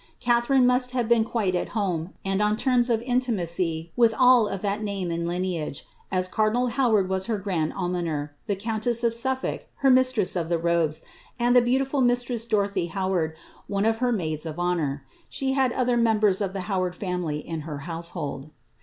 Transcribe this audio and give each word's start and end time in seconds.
Catharine 0.19 0.65
must 0.65 0.93
have 0.93 1.07
been 1.07 1.23
quite 1.23 1.53
at 1.53 1.69
home, 1.77 2.15
and 2.25 2.41
on 2.41 2.55
vema 2.55 2.89
of 2.89 3.03
intimacy 3.03 3.91
with 3.95 4.15
all 4.17 4.47
of 4.47 4.63
that 4.63 4.81
name 4.81 5.11
and 5.11 5.27
lineage, 5.27 5.85
as 6.11 6.27
cardinal 6.27 6.69
Howard 6.69 7.07
was 7.07 7.27
her 7.27 7.37
grand 7.37 7.71
almoner, 7.73 8.33
the 8.47 8.55
countess 8.55 9.03
of 9.03 9.13
SuflTolk 9.13 9.65
her 9.75 9.91
mistress 9.91 10.35
of 10.35 10.49
the 10.49 10.57
robet) 10.57 11.03
and 11.37 11.55
the 11.55 11.61
beautiful 11.61 12.01
mistress 12.01 12.47
Dorothy 12.47 12.87
Howard, 12.87 13.35
one 13.67 13.85
of 13.85 13.99
her 13.99 14.11
maids 14.11 14.47
of 14.47 14.57
honour. 14.57 15.05
She 15.29 15.53
liad 15.53 15.71
other 15.77 15.97
meml>ers 15.97 16.41
of 16.41 16.53
the 16.53 16.61
Howard 16.61 16.95
family 16.95 17.37
in 17.37 17.61
her 17.61 17.77
household. 17.85 18.49